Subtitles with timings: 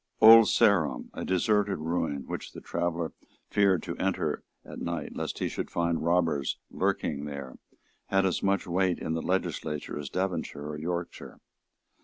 [0.19, 3.11] Old Sarum, a deserted ruin which the traveller
[3.51, 7.57] feared to enter at night lest he should find robbers lurking there,
[8.07, 11.37] had as much weight in the legislature as Devonshire or Yorkshire.